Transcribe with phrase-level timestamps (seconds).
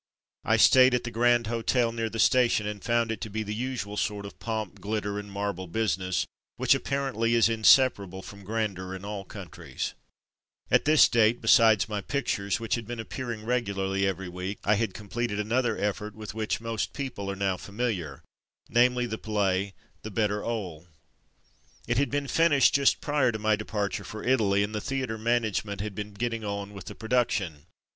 [0.43, 3.53] I stayed at the Grand Hotel near the station, and found it to be the
[3.53, 9.05] usual sort of pomp, glitter, and marble business, which apparently is inseparable from grandeur in
[9.05, 9.93] all countries.
[10.71, 13.45] 250 Return to London 251 At this date, besides my pictures, which had been appearing
[13.45, 18.23] reguliarly every week, I had completed another effort with which most people are now familiar,
[18.69, 20.87] namely the play, The Better 'Ole,
[21.87, 25.63] It had been finished just prior to my departure for Italy, and the theatre manage
[25.63, 27.67] ment had been getting on with the produc tion.